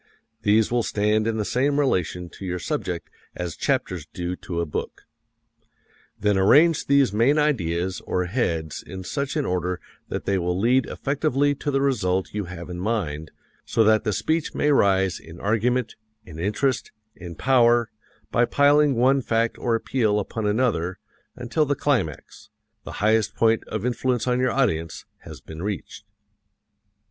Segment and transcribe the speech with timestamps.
[0.41, 4.65] These will stand in the same relation to your subject as chapters do to a
[4.65, 5.03] book.
[6.19, 9.79] Then arrange these main ideas or heads in such an order
[10.09, 13.29] that they will lead effectively to the result you have in mind,
[13.63, 15.95] so that the speech may rise in argument,
[16.25, 17.91] in interest, in power,
[18.31, 20.97] by piling one fact or appeal upon another
[21.35, 22.49] until the climax
[22.85, 26.05] the highest point of influence on your audience has been reached.